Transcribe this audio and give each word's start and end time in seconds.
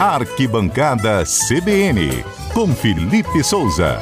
Arquibancada 0.00 1.24
CBN, 1.26 2.24
com 2.54 2.68
Felipe 2.68 3.44
Souza. 3.44 3.98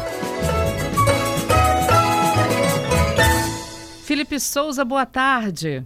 Felipe 4.05 4.39
Souza, 4.39 4.85
boa 4.85 5.05
tarde. 5.05 5.85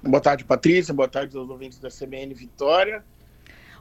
Boa 0.00 0.20
tarde, 0.20 0.44
Patrícia. 0.44 0.94
Boa 0.94 1.08
tarde 1.08 1.36
aos 1.36 1.50
ouvintes 1.50 1.80
da 1.80 1.88
CBN 1.88 2.32
Vitória. 2.32 3.04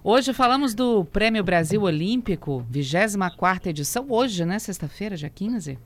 Hoje 0.03 0.33
falamos 0.33 0.73
do 0.73 1.05
Prêmio 1.05 1.43
Brasil 1.43 1.83
Olímpico, 1.83 2.65
24 2.67 3.69
edição, 3.69 4.07
hoje, 4.09 4.43
né? 4.43 4.57
Sexta-feira, 4.57 5.15
dia 5.15 5.29
15. 5.29 5.77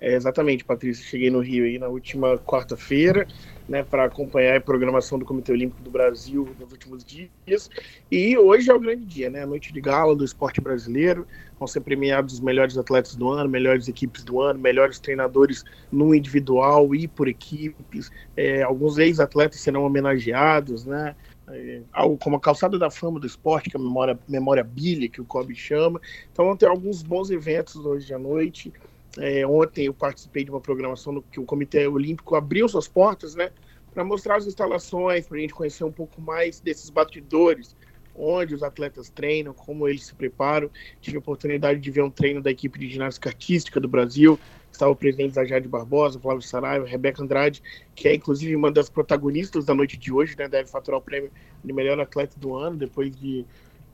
É, 0.00 0.14
exatamente, 0.14 0.64
Patrícia. 0.64 1.04
Cheguei 1.04 1.30
no 1.30 1.40
Rio 1.40 1.64
aí 1.64 1.78
na 1.78 1.88
última 1.88 2.36
quarta-feira, 2.38 3.26
né, 3.66 3.82
para 3.82 4.04
acompanhar 4.04 4.56
a 4.56 4.60
programação 4.60 5.18
do 5.18 5.24
Comitê 5.24 5.52
Olímpico 5.52 5.82
do 5.82 5.90
Brasil 5.90 6.54
nos 6.58 6.72
últimos 6.72 7.04
dias. 7.04 7.70
E 8.10 8.36
hoje 8.36 8.70
é 8.70 8.74
o 8.74 8.80
grande 8.80 9.06
dia, 9.06 9.30
né? 9.30 9.42
A 9.42 9.46
noite 9.46 9.72
de 9.72 9.80
gala 9.80 10.14
do 10.14 10.24
esporte 10.24 10.60
brasileiro. 10.60 11.26
Vão 11.58 11.66
ser 11.66 11.80
premiados 11.80 12.34
os 12.34 12.40
melhores 12.40 12.76
atletas 12.76 13.14
do 13.14 13.30
ano, 13.30 13.48
melhores 13.48 13.88
equipes 13.88 14.24
do 14.24 14.40
ano, 14.40 14.58
melhores 14.58 14.98
treinadores 14.98 15.62
no 15.90 16.14
individual 16.14 16.94
e 16.94 17.08
por 17.08 17.28
equipes. 17.28 18.10
É, 18.36 18.62
alguns 18.62 18.98
ex-atletas 18.98 19.60
serão 19.60 19.84
homenageados, 19.84 20.84
né? 20.84 21.16
É, 21.48 21.82
algo 21.92 22.18
como 22.18 22.36
a 22.36 22.40
calçada 22.40 22.78
da 22.78 22.90
fama 22.90 23.20
do 23.20 23.26
esporte, 23.26 23.70
que 23.70 23.76
é 23.76 23.80
a 23.80 23.82
memória, 23.82 24.18
memória 24.28 24.64
bilha, 24.64 25.08
que 25.08 25.20
o 25.20 25.26
COB 25.26 25.54
chama. 25.54 26.00
Então 26.32 26.44
vão 26.44 26.56
ter 26.56 26.66
alguns 26.66 27.02
bons 27.02 27.30
eventos 27.30 27.76
hoje 27.76 28.12
à 28.12 28.18
noite. 28.18 28.72
É, 29.18 29.46
ontem 29.46 29.86
eu 29.86 29.94
participei 29.94 30.44
de 30.44 30.50
uma 30.50 30.60
programação 30.60 31.12
no 31.12 31.22
que 31.22 31.38
o 31.38 31.44
Comitê 31.44 31.86
Olímpico 31.86 32.34
abriu 32.34 32.68
suas 32.68 32.88
portas, 32.88 33.34
né, 33.34 33.50
para 33.92 34.02
mostrar 34.02 34.36
as 34.36 34.46
instalações, 34.46 35.26
para 35.26 35.38
a 35.38 35.40
gente 35.40 35.54
conhecer 35.54 35.84
um 35.84 35.92
pouco 35.92 36.20
mais 36.20 36.60
desses 36.60 36.90
batidores, 36.90 37.76
onde 38.16 38.54
os 38.54 38.62
atletas 38.62 39.08
treinam, 39.08 39.52
como 39.52 39.88
eles 39.88 40.06
se 40.06 40.14
preparam. 40.14 40.70
Tive 41.00 41.16
a 41.16 41.20
oportunidade 41.20 41.80
de 41.80 41.90
ver 41.90 42.02
um 42.02 42.10
treino 42.10 42.40
da 42.40 42.50
equipe 42.50 42.78
de 42.78 42.88
ginástica 42.88 43.28
artística 43.28 43.80
do 43.80 43.88
Brasil, 43.88 44.38
estava 44.70 44.90
o 44.90 44.96
presidente 44.96 45.34
da 45.34 45.44
Jade 45.44 45.68
Barbosa, 45.68 46.18
Flávio 46.18 46.42
Saraiva, 46.42 46.86
Rebeca 46.86 47.22
Andrade, 47.22 47.62
que 47.94 48.08
é 48.08 48.14
inclusive 48.14 48.56
uma 48.56 48.70
das 48.72 48.88
protagonistas 48.88 49.64
da 49.64 49.74
noite 49.74 49.96
de 49.96 50.12
hoje, 50.12 50.34
né, 50.36 50.48
deve 50.48 50.68
faturar 50.68 50.98
o 50.98 51.02
prêmio 51.02 51.30
de 51.62 51.72
melhor 51.72 51.98
atleta 52.00 52.38
do 52.38 52.54
ano, 52.56 52.76
depois 52.76 53.14
de 53.16 53.46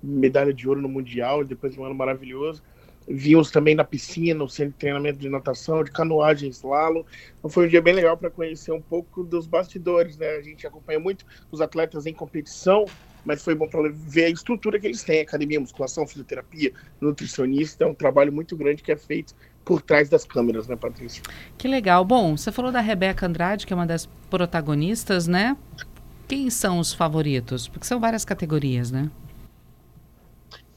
medalha 0.03 0.53
de 0.53 0.66
ouro 0.66 0.81
no 0.81 0.89
Mundial, 0.89 1.44
depois 1.44 1.75
de 1.75 1.81
um 1.81 1.84
ano 1.84 1.94
maravilhoso. 1.94 2.62
Vimos 3.09 3.51
também 3.51 3.75
na 3.75 3.83
piscina, 3.83 4.39
no 4.39 4.48
centro 4.48 4.73
de 4.73 4.79
treinamento 4.79 5.19
de 5.19 5.29
natação, 5.29 5.83
de 5.83 5.91
canoagem, 5.91 6.51
slalom. 6.51 7.03
Então 7.39 7.51
foi 7.51 7.67
um 7.67 7.69
dia 7.69 7.83
bem 7.83 7.95
legal 7.95 8.17
para 8.17 8.31
conhecer 8.31 8.73
um 8.73 8.81
pouco 8.81 9.25
dos 9.25 9.47
bastidores, 9.47 10.17
né? 10.17 10.37
A 10.37 10.43
gente 10.43 10.67
acompanha 10.67 11.01
muito 11.01 11.25
os 11.51 11.61
atletas 11.61 12.06
em 12.06 12.12
competição, 12.12 12.84
mas 13.25 13.43
foi 13.43 13.55
bom 13.55 13.69
para 13.69 13.91
ver 13.93 14.27
a 14.27 14.28
estrutura 14.31 14.78
que 14.78 14.87
eles 14.87 15.03
têm, 15.03 15.21
academia, 15.21 15.59
musculação, 15.59 16.06
fisioterapia, 16.06 16.73
nutricionista, 17.01 17.84
é 17.84 17.87
um 17.87 17.95
trabalho 17.95 18.33
muito 18.33 18.56
grande 18.56 18.83
que 18.83 18.93
é 18.93 18.97
feito 18.97 19.34
por 19.65 19.83
trás 19.83 20.09
das 20.09 20.25
câmeras, 20.25 20.67
né, 20.69 20.77
Patrícia? 20.77 21.23
Que 21.59 21.69
legal. 21.69 22.05
Bom, 22.05 22.37
você 22.37 22.51
falou 22.51 22.73
da 22.73 22.81
Rebeca 22.81 23.27
Andrade, 23.27 23.67
que 23.67 23.73
é 23.73 23.77
uma 23.77 23.87
das 23.87 24.06
protagonistas, 24.28 25.27
né? 25.27 25.56
Quem 26.27 26.48
são 26.48 26.78
os 26.78 26.95
favoritos? 26.95 27.69
Porque 27.69 27.87
são 27.87 28.01
várias 28.01 28.25
categorias, 28.25 28.91
né? 28.91 29.11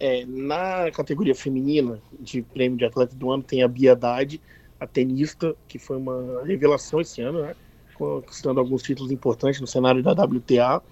É, 0.05 0.25
na 0.25 0.91
categoria 0.91 1.33
feminina 1.33 1.97
de 2.19 2.41
prêmio 2.41 2.77
de 2.77 2.83
atleta 2.83 3.15
do 3.15 3.31
ano 3.31 3.41
tem 3.41 3.63
a 3.63 3.67
Haddad, 3.67 4.41
a 4.77 4.85
tenista, 4.85 5.55
que 5.65 5.79
foi 5.79 5.95
uma 5.95 6.43
revelação 6.43 6.99
esse 6.99 7.21
ano, 7.21 7.41
né? 7.41 7.55
Conquistando 7.93 8.59
alguns 8.59 8.83
títulos 8.83 9.13
importantes 9.13 9.61
no 9.61 9.67
cenário 9.67 10.03
da 10.03 10.11
WTA. 10.11 10.83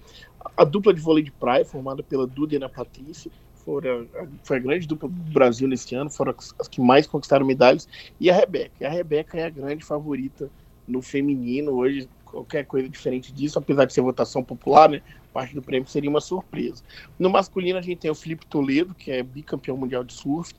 A 0.56 0.64
dupla 0.64 0.94
de 0.94 1.00
vôlei 1.02 1.22
de 1.22 1.30
praia, 1.30 1.62
formada 1.62 2.02
pela 2.02 2.26
Duda 2.26 2.54
e 2.54 2.56
Ana 2.56 2.70
Patrícia, 2.70 3.30
foram, 3.52 4.08
foi 4.44 4.56
a 4.56 4.60
grande 4.60 4.86
dupla 4.86 5.10
do 5.10 5.30
Brasil 5.30 5.68
nesse 5.68 5.94
ano, 5.94 6.08
foram 6.08 6.34
as 6.58 6.66
que 6.66 6.80
mais 6.80 7.06
conquistaram 7.06 7.44
medalhas. 7.44 7.86
E 8.18 8.30
a 8.30 8.34
Rebeca. 8.34 8.86
A 8.86 8.90
Rebeca 8.90 9.38
é 9.38 9.44
a 9.44 9.50
grande 9.50 9.84
favorita 9.84 10.50
no 10.88 11.02
feminino. 11.02 11.72
Hoje, 11.72 12.08
qualquer 12.32 12.64
coisa 12.64 12.88
diferente 12.88 13.32
disso, 13.32 13.58
apesar 13.58 13.84
de 13.84 13.92
ser 13.92 14.00
votação 14.00 14.42
popular, 14.42 14.88
né? 14.88 15.02
parte 15.32 15.54
do 15.54 15.62
prêmio 15.62 15.88
seria 15.88 16.10
uma 16.10 16.20
surpresa. 16.20 16.82
No 17.18 17.30
masculino, 17.30 17.78
a 17.78 17.82
gente 17.82 17.98
tem 17.98 18.10
o 18.10 18.14
Felipe 18.14 18.46
Toledo, 18.46 18.94
que 18.94 19.10
é 19.10 19.22
bicampeão 19.22 19.76
mundial 19.76 20.02
de 20.04 20.12
surf, 20.12 20.52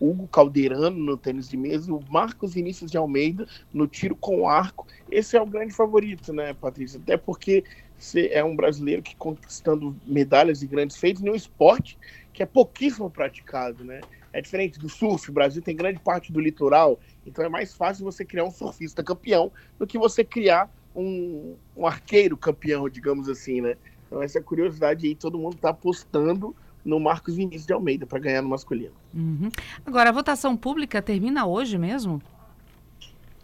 Hugo 0.00 0.28
Calderano 0.28 0.96
no 0.96 1.16
tênis 1.16 1.48
de 1.48 1.56
mesa 1.56 1.90
e 1.90 1.92
o 1.92 2.00
Marcos 2.08 2.54
Vinícius 2.54 2.90
de 2.90 2.96
Almeida 2.96 3.46
no 3.72 3.86
tiro 3.86 4.14
com 4.14 4.48
arco. 4.48 4.86
Esse 5.10 5.36
é 5.36 5.42
o 5.42 5.46
grande 5.46 5.74
favorito, 5.74 6.32
né, 6.32 6.54
Patrícia? 6.54 7.00
Até 7.00 7.16
porque 7.16 7.64
você 7.98 8.28
é 8.32 8.44
um 8.44 8.54
brasileiro 8.54 9.02
que 9.02 9.16
conquistando 9.16 9.96
medalhas 10.06 10.62
e 10.62 10.66
grandes 10.66 10.96
feitos 10.96 11.22
em 11.22 11.30
um 11.30 11.34
esporte 11.34 11.98
que 12.32 12.42
é 12.42 12.46
pouquíssimo 12.46 13.10
praticado, 13.10 13.82
né? 13.82 14.00
É 14.32 14.40
diferente 14.40 14.78
do 14.78 14.88
surf, 14.88 15.28
o 15.28 15.32
Brasil 15.32 15.62
tem 15.62 15.74
grande 15.74 15.98
parte 15.98 16.30
do 16.30 16.38
litoral, 16.38 17.00
então 17.26 17.44
é 17.44 17.48
mais 17.48 17.74
fácil 17.74 18.04
você 18.04 18.24
criar 18.24 18.44
um 18.44 18.50
surfista 18.50 19.02
campeão 19.02 19.50
do 19.78 19.86
que 19.86 19.98
você 19.98 20.22
criar 20.22 20.70
um, 20.98 21.56
um 21.76 21.86
arqueiro 21.86 22.36
campeão, 22.36 22.88
digamos 22.88 23.28
assim, 23.28 23.60
né? 23.60 23.76
Então, 24.06 24.22
essa 24.22 24.40
curiosidade 24.40 25.06
aí, 25.06 25.14
todo 25.14 25.38
mundo 25.38 25.54
está 25.54 25.70
apostando 25.70 26.54
no 26.84 26.98
Marcos 26.98 27.36
Vinícius 27.36 27.66
de 27.66 27.72
Almeida 27.72 28.06
para 28.06 28.18
ganhar 28.18 28.42
no 28.42 28.48
masculino. 28.48 28.94
Uhum. 29.14 29.50
Agora, 29.84 30.10
a 30.10 30.12
votação 30.12 30.56
pública 30.56 31.02
termina 31.02 31.46
hoje 31.46 31.76
mesmo? 31.76 32.20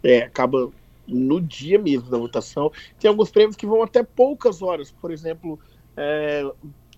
É, 0.03 0.23
acaba 0.23 0.71
no 1.07 1.39
dia 1.39 1.77
mesmo 1.77 2.09
da 2.09 2.17
votação. 2.17 2.71
Tem 2.99 3.09
alguns 3.09 3.29
prêmios 3.29 3.55
que 3.55 3.65
vão 3.65 3.83
até 3.83 4.03
poucas 4.03 4.61
horas. 4.61 4.91
Por 4.91 5.11
exemplo, 5.11 5.59
é, 5.95 6.43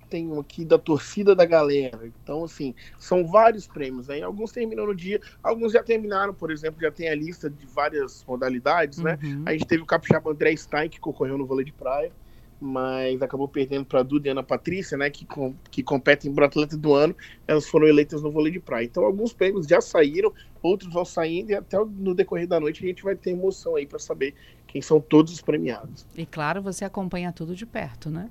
tem 0.10 0.28
um 0.28 0.40
aqui 0.40 0.66
da 0.66 0.78
torcida 0.78 1.36
da 1.36 1.46
galera. 1.46 2.12
Então, 2.24 2.44
assim, 2.44 2.74
são 2.98 3.26
vários 3.26 3.68
prêmios. 3.68 4.08
Né? 4.08 4.22
Alguns 4.22 4.52
terminam 4.52 4.86
no 4.86 4.96
dia, 4.96 5.22
alguns 5.44 5.74
já 5.74 5.84
terminaram, 5.84 6.34
por 6.34 6.52
exemplo, 6.52 6.82
já 6.82 6.92
tem 6.92 7.10
a 7.10 7.16
lista 7.16 7.50
de 7.50 7.66
várias 7.66 8.24
modalidades, 8.28 9.00
né? 9.00 9.18
uhum. 9.24 9.40
né? 9.40 9.44
A 9.46 9.52
gente 9.52 9.66
teve 9.66 9.84
o 9.84 9.86
capixaba 9.86 10.32
André 10.32 10.56
Stein, 10.56 10.90
que 10.90 11.00
concorreu 11.00 11.38
no 11.38 11.46
vôlei 11.46 11.66
de 11.66 11.74
praia 11.74 12.12
mas 12.60 13.22
acabou 13.22 13.48
perdendo 13.48 13.86
para 13.86 14.00
a 14.00 14.04
Duda 14.04 14.28
e 14.28 14.32
Ana 14.32 14.44
Patrícia, 14.44 14.98
né, 14.98 15.10
que, 15.10 15.26
com, 15.26 15.54
que 15.70 15.84
competem 15.84 16.34
para 16.34 16.48
atleta 16.48 16.76
do 16.76 16.94
ano, 16.94 17.16
elas 17.48 17.68
foram 17.68 17.88
eleitas 17.88 18.22
no 18.22 18.32
vôlei 18.32 18.52
de 18.52 18.60
praia. 18.60 18.86
Então 18.86 19.06
alguns 19.06 19.34
prêmios 19.34 19.68
já 19.68 19.80
saíram, 19.80 20.34
outros 20.62 20.92
vão 20.92 21.06
saindo 21.06 21.52
e 21.52 21.56
até 21.56 21.78
no 21.78 22.16
decorrer 22.16 22.48
da 22.48 22.60
noite 22.60 22.84
a 22.84 22.88
gente 22.88 23.04
vai 23.04 23.16
ter 23.16 23.32
emoção 23.32 23.76
aí 23.76 23.86
para 23.86 24.00
saber 24.00 24.34
quem 24.66 24.82
são 24.82 25.00
todos 25.00 25.34
os 25.34 25.42
premiados. 25.42 26.06
E 26.16 26.26
claro, 26.26 26.62
você 26.62 26.84
acompanha 26.84 27.32
tudo 27.32 27.56
de 27.56 27.66
perto, 27.66 28.10
né? 28.10 28.30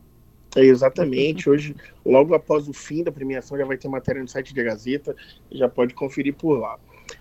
É, 0.57 0.65
exatamente. 0.65 1.49
Hoje, 1.51 1.77
logo 2.05 2.35
após 2.35 2.67
o 2.69 2.73
fim 2.73 3.05
da 3.05 3.13
premiação, 3.13 3.57
já 3.57 3.65
vai 3.65 3.77
ter 3.77 3.89
matéria 3.89 4.21
no 4.21 4.29
site 4.29 4.55
da 4.55 4.63
Gazeta, 4.63 5.15
já 5.53 5.69
pode 5.69 5.95
conferir 5.95 6.35
por 6.35 6.59
lá. 6.59 6.79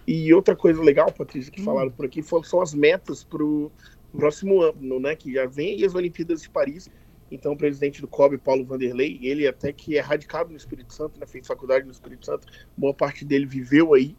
E 0.07 0.33
outra 0.33 0.55
coisa 0.55 0.81
legal, 0.81 1.11
Patrícia, 1.11 1.51
que 1.51 1.61
hum. 1.61 1.65
falaram 1.65 1.91
por 1.91 2.05
aqui, 2.05 2.23
são 2.43 2.61
as 2.61 2.73
metas 2.73 3.23
para 3.23 3.43
o 3.43 3.71
próximo 4.17 4.61
ano, 4.61 4.99
né? 4.99 5.15
Que 5.15 5.33
já 5.33 5.45
vem 5.45 5.75
aí 5.75 5.85
as 5.85 5.93
Olimpíadas 5.93 6.41
de 6.41 6.49
Paris. 6.49 6.89
Então, 7.29 7.53
o 7.53 7.57
presidente 7.57 8.01
do 8.01 8.07
COB, 8.07 8.37
Paulo 8.37 8.63
Vanderlei, 8.63 9.19
ele 9.21 9.47
até 9.47 9.73
que 9.73 9.97
é 9.97 9.99
radicado 9.99 10.51
no 10.51 10.57
Espírito 10.57 10.93
Santo, 10.93 11.19
né, 11.19 11.25
fez 11.25 11.45
faculdade 11.47 11.85
no 11.85 11.91
Espírito 11.91 12.25
Santo, 12.25 12.47
boa 12.77 12.93
parte 12.93 13.25
dele 13.25 13.47
viveu 13.47 13.95
aí, 13.95 14.15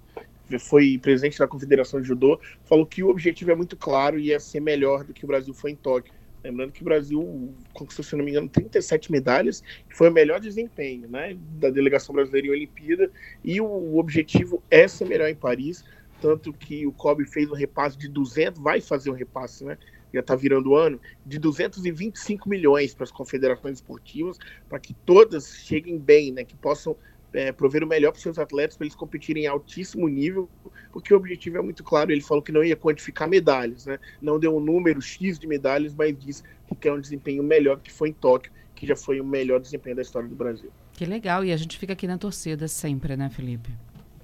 foi 0.58 0.98
presidente 0.98 1.38
da 1.38 1.46
Confederação 1.46 2.00
de 2.00 2.08
Judô, 2.08 2.38
falou 2.64 2.84
que 2.84 3.02
o 3.02 3.08
objetivo 3.08 3.52
é 3.52 3.54
muito 3.54 3.76
claro 3.76 4.18
e 4.18 4.32
é 4.32 4.38
ser 4.38 4.60
melhor 4.60 5.04
do 5.04 5.14
que 5.14 5.24
o 5.24 5.28
Brasil 5.28 5.54
foi 5.54 5.70
em 5.70 5.76
Tóquio. 5.76 6.12
Lembrando 6.46 6.72
que 6.72 6.82
o 6.82 6.84
Brasil 6.84 7.54
conquistou, 7.72 8.04
se 8.04 8.14
não 8.16 8.24
me 8.24 8.30
engano, 8.30 8.48
37 8.48 9.10
medalhas, 9.10 9.62
que 9.88 9.96
foi 9.96 10.08
o 10.08 10.12
melhor 10.12 10.40
desempenho 10.40 11.08
né, 11.08 11.36
da 11.58 11.70
delegação 11.70 12.14
brasileira 12.14 12.46
em 12.46 12.50
Olimpíada, 12.50 13.10
e 13.44 13.60
o, 13.60 13.98
objetivo 13.98 14.62
é 14.70 14.86
ser 14.86 15.06
melhor 15.06 15.28
em 15.28 15.34
Paris 15.34 15.84
tanto 16.20 16.52
que 16.52 16.86
o 16.86 16.92
COB 16.92 17.24
fez 17.26 17.50
um 17.50 17.54
repasse 17.54 17.96
de 17.96 18.08
200, 18.08 18.60
vai 18.60 18.80
fazer 18.80 19.10
um 19.10 19.14
repasse, 19.14 19.64
né? 19.64 19.76
Já 20.12 20.20
está 20.20 20.34
virando 20.34 20.70
o 20.70 20.76
ano, 20.76 21.00
de 21.24 21.38
225 21.38 22.48
milhões 22.48 22.94
para 22.94 23.04
as 23.04 23.12
confederações 23.12 23.78
esportivas, 23.78 24.38
para 24.68 24.78
que 24.78 24.94
todas 24.94 25.54
cheguem 25.56 25.98
bem, 25.98 26.32
né? 26.32 26.44
Que 26.44 26.56
possam 26.56 26.96
é, 27.32 27.52
prover 27.52 27.84
o 27.84 27.86
melhor 27.86 28.12
para 28.12 28.16
os 28.16 28.22
seus 28.22 28.38
atletas, 28.38 28.76
para 28.76 28.86
eles 28.86 28.96
competirem 28.96 29.44
em 29.44 29.46
altíssimo 29.46 30.08
nível, 30.08 30.48
porque 30.96 31.12
o 31.12 31.16
objetivo 31.18 31.58
é 31.58 31.60
muito 31.60 31.84
claro. 31.84 32.10
Ele 32.10 32.22
falou 32.22 32.42
que 32.42 32.50
não 32.50 32.64
ia 32.64 32.74
quantificar 32.74 33.28
medalhas, 33.28 33.84
né? 33.84 33.98
Não 34.20 34.38
deu 34.40 34.56
um 34.56 34.60
número 34.60 35.02
X 35.02 35.38
de 35.38 35.46
medalhas, 35.46 35.94
mas 35.94 36.18
disse 36.18 36.42
que 36.66 36.74
quer 36.74 36.90
um 36.90 36.98
desempenho 36.98 37.42
melhor 37.42 37.78
que 37.80 37.92
foi 37.92 38.08
em 38.08 38.12
Tóquio, 38.14 38.50
que 38.74 38.86
já 38.86 38.96
foi 38.96 39.20
o 39.20 39.24
melhor 39.24 39.60
desempenho 39.60 39.94
da 39.94 40.00
história 40.00 40.26
do 40.26 40.34
Brasil. 40.34 40.70
Que 40.94 41.04
legal, 41.04 41.44
e 41.44 41.52
a 41.52 41.56
gente 41.58 41.76
fica 41.76 41.92
aqui 41.92 42.06
na 42.06 42.16
torcida 42.16 42.66
sempre, 42.66 43.14
né, 43.14 43.28
Felipe? 43.28 43.68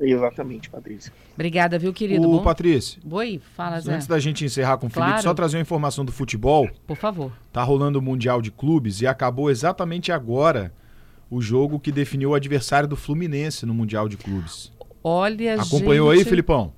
Exatamente, 0.00 0.70
Patrícia. 0.70 1.12
Obrigada, 1.34 1.78
viu, 1.78 1.92
querido? 1.92 2.26
O 2.26 2.38
Bom? 2.38 2.42
Patrícia. 2.42 3.02
Oi, 3.10 3.38
fala, 3.54 3.78
Zé. 3.78 3.92
Antes 3.92 4.06
da 4.06 4.18
gente 4.18 4.42
encerrar 4.42 4.78
com 4.78 4.86
o 4.86 4.90
claro. 4.90 5.10
Felipe, 5.10 5.24
só 5.24 5.34
trazer 5.34 5.58
uma 5.58 5.62
informação 5.62 6.06
do 6.06 6.10
futebol. 6.10 6.70
Por 6.86 6.96
favor. 6.96 7.32
Tá 7.52 7.62
rolando 7.62 7.98
o 7.98 8.02
Mundial 8.02 8.40
de 8.40 8.50
Clubes 8.50 9.02
e 9.02 9.06
acabou 9.06 9.50
exatamente 9.50 10.10
agora 10.10 10.72
o 11.28 11.42
jogo 11.42 11.78
que 11.78 11.92
definiu 11.92 12.30
o 12.30 12.34
adversário 12.34 12.88
do 12.88 12.96
Fluminense 12.96 13.66
no 13.66 13.74
Mundial 13.74 14.08
de 14.08 14.16
Clubes. 14.16 14.72
Olha, 15.02 15.60
Acompanhou 15.60 16.12
gente... 16.12 16.24
aí, 16.24 16.28
Filipão? 16.28 16.72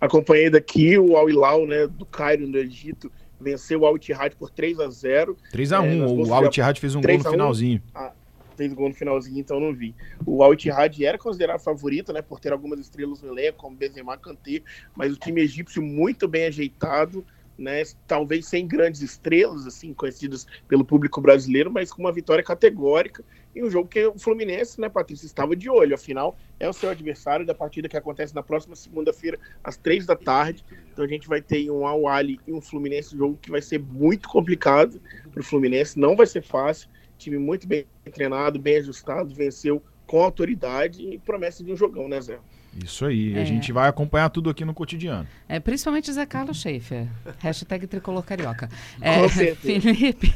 Acompanhei 0.00 0.50
daqui 0.50 0.98
o 0.98 1.16
Al 1.16 1.30
Hilal, 1.30 1.66
né, 1.66 1.86
do 1.86 2.04
Cairo, 2.04 2.46
no 2.46 2.58
Egito, 2.58 3.10
venceu 3.40 3.80
o 3.80 3.86
Al 3.86 3.96
Ittihad 3.96 4.34
por 4.36 4.50
3 4.50 4.80
a 4.80 4.88
0 4.88 5.36
3 5.50 5.72
a 5.72 5.80
1 5.80 5.84
é, 5.84 6.06
o 6.06 6.34
Al 6.34 6.46
Ittihad 6.46 6.78
fez 6.78 6.94
um 6.94 7.00
gol 7.00 7.18
no 7.18 7.30
finalzinho. 7.30 7.82
A, 7.94 8.12
fez 8.56 8.72
gol 8.72 8.88
no 8.88 8.94
finalzinho, 8.94 9.38
então 9.38 9.60
não 9.60 9.74
vi. 9.74 9.94
O 10.26 10.42
Al 10.42 10.54
Ittihad 10.54 11.04
era 11.04 11.18
considerado 11.18 11.60
favorito, 11.60 12.12
né, 12.12 12.22
por 12.22 12.40
ter 12.40 12.52
algumas 12.52 12.80
estrelas 12.80 13.22
no 13.22 13.32
elenco, 13.32 13.58
como 13.58 13.76
Benzema, 13.76 14.16
Kanté, 14.16 14.62
mas 14.94 15.12
o 15.12 15.16
time 15.16 15.40
egípcio 15.40 15.82
muito 15.82 16.28
bem 16.28 16.46
ajeitado, 16.46 17.24
né, 17.62 17.82
talvez 18.06 18.46
sem 18.46 18.66
grandes 18.66 19.00
estrelas, 19.00 19.66
assim, 19.66 19.94
conhecidas 19.94 20.46
pelo 20.68 20.84
público 20.84 21.20
brasileiro, 21.20 21.70
mas 21.70 21.92
com 21.92 22.02
uma 22.02 22.12
vitória 22.12 22.42
categórica 22.42 23.24
e 23.54 23.62
um 23.62 23.70
jogo 23.70 23.88
que 23.88 24.04
o 24.06 24.18
Fluminense, 24.18 24.80
né, 24.80 24.88
Patrícia, 24.88 25.26
estava 25.26 25.54
de 25.54 25.68
olho. 25.68 25.94
Afinal, 25.94 26.36
é 26.58 26.68
o 26.68 26.72
seu 26.72 26.90
adversário 26.90 27.46
da 27.46 27.54
partida 27.54 27.88
que 27.88 27.96
acontece 27.96 28.34
na 28.34 28.42
próxima 28.42 28.74
segunda-feira, 28.74 29.38
às 29.62 29.76
três 29.76 30.06
da 30.06 30.16
tarde. 30.16 30.64
Então 30.92 31.04
a 31.04 31.08
gente 31.08 31.28
vai 31.28 31.40
ter 31.40 31.70
um 31.70 31.86
Al 31.86 32.02
e 32.24 32.52
um 32.52 32.60
Fluminense, 32.60 33.16
jogo 33.16 33.38
que 33.40 33.50
vai 33.50 33.62
ser 33.62 33.78
muito 33.78 34.28
complicado 34.28 35.00
para 35.30 35.40
o 35.40 35.44
Fluminense, 35.44 35.98
não 35.98 36.16
vai 36.16 36.26
ser 36.26 36.42
fácil. 36.42 36.88
Time 37.18 37.38
muito 37.38 37.68
bem 37.68 37.86
treinado, 38.12 38.58
bem 38.58 38.78
ajustado, 38.78 39.32
venceu 39.34 39.82
com 40.12 40.22
autoridade 40.22 41.02
e 41.02 41.16
promessa 41.16 41.64
de 41.64 41.72
um 41.72 41.76
jogão, 41.76 42.06
né, 42.06 42.20
Zé? 42.20 42.38
Isso 42.84 43.06
aí. 43.06 43.34
É. 43.34 43.40
A 43.40 43.44
gente 43.46 43.72
vai 43.72 43.88
acompanhar 43.88 44.28
tudo 44.28 44.50
aqui 44.50 44.62
no 44.62 44.74
cotidiano. 44.74 45.26
É, 45.48 45.58
principalmente 45.58 46.12
Zé 46.12 46.26
Carlos 46.26 46.60
Schaefer. 46.60 47.08
Hashtag 47.40 47.86
tricolor 47.86 48.22
carioca. 48.22 48.68
É. 49.00 49.26
Felipe, 49.56 50.30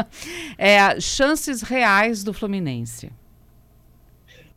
é, 0.56 0.98
chances 0.98 1.60
reais 1.60 2.24
do 2.24 2.32
Fluminense. 2.32 3.12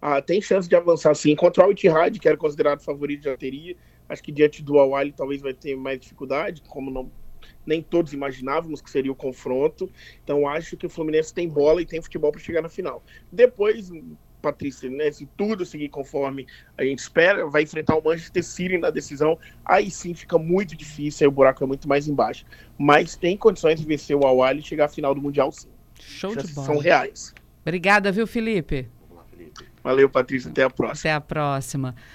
Ah, 0.01 0.21
tem 0.21 0.41
chance 0.41 0.69
de 0.69 0.75
avançar 0.77 1.13
sim. 1.15 1.35
Contra 1.35 1.63
o 1.63 1.65
Al 1.65 1.73
Ittihad, 1.73 2.17
que 2.17 2.25
era 2.25 2.37
considerado 2.37 2.79
favorito, 2.79 3.25
já 3.25 3.35
teria. 3.35 3.75
Acho 4.07 4.23
que 4.23 4.31
diante 4.31 4.63
do 4.63 4.79
Al 4.79 4.95
Ahly 4.95 5.11
talvez 5.11 5.41
vai 5.41 5.53
ter 5.53 5.75
mais 5.75 5.99
dificuldade, 5.99 6.63
como 6.65 6.89
não 6.89 7.11
nem 7.65 7.81
todos 7.81 8.13
imaginávamos 8.13 8.81
que 8.81 8.89
seria 8.89 9.11
o 9.11 9.15
confronto. 9.15 9.91
Então 10.23 10.47
acho 10.47 10.77
que 10.77 10.85
o 10.85 10.89
Fluminense 10.89 11.33
tem 11.33 11.49
bola 11.49 11.81
e 11.81 11.85
tem 11.85 12.01
futebol 12.01 12.31
para 12.31 12.39
chegar 12.39 12.61
na 12.61 12.69
final. 12.69 13.03
Depois, 13.29 13.91
Patrícia, 14.41 14.89
né, 14.89 15.11
se 15.11 15.25
tudo 15.37 15.65
seguir 15.65 15.89
conforme 15.89 16.47
a 16.77 16.83
gente 16.83 16.99
espera, 16.99 17.47
vai 17.47 17.63
enfrentar 17.63 17.95
o 17.95 18.03
Manchester 18.03 18.43
City 18.43 18.77
na 18.77 18.89
decisão. 18.89 19.37
Aí 19.63 19.89
sim 19.89 20.13
fica 20.13 20.37
muito 20.37 20.75
difícil, 20.75 21.25
aí 21.25 21.27
o 21.27 21.31
buraco 21.31 21.63
é 21.63 21.67
muito 21.67 21.87
mais 21.87 22.07
embaixo. 22.07 22.45
Mas 22.77 23.15
tem 23.15 23.37
condições 23.37 23.79
de 23.79 23.85
vencer 23.85 24.15
o 24.15 24.25
Al 24.25 24.43
Ahly 24.43 24.59
e 24.59 24.63
chegar 24.63 24.85
à 24.85 24.89
final 24.89 25.15
do 25.15 25.21
Mundial 25.21 25.51
sim. 25.51 25.69
Show 25.99 26.35
de 26.35 26.51
bola. 26.53 26.65
são 26.65 26.77
reais. 26.77 27.33
Obrigada, 27.61 28.11
viu, 28.11 28.25
Felipe? 28.25 28.89
Valeu, 29.83 30.09
Patrícia. 30.09 30.49
Até 30.49 30.63
a 30.63 30.69
próxima. 30.69 30.99
Até 30.99 31.13
a 31.13 31.21
próxima. 31.21 31.95